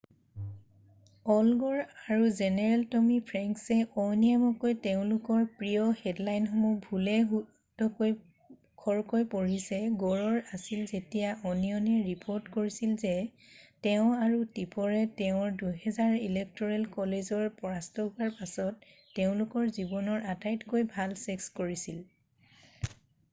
[1.33, 1.81] all Gore
[2.13, 8.15] আৰু general Tommy ফ্ৰেংকছে অনিয়মীয়াকৈ তেওঁলোকৰ প্ৰিয় হেডলাইনসমূহ ভুলে-শুদ্ধই
[8.85, 13.13] খৰকৈ পঢ়িছে গৌৰৰ আছিল যেতিয়া অনিয়নে ৰিপৰ্ট কৰিছিল যে
[13.89, 21.15] তেওঁ আৰু টিপৰে তেওঁৰ 2000 ৰ ইলেক্ট'ৰেল ক'লেজৰ পৰাস্ত হোৱাৰ পাছত তেওঁলোকৰ জীৱনৰ আটাইতকৈ ভাল
[21.27, 22.93] ছেক্স কৰিছিল৷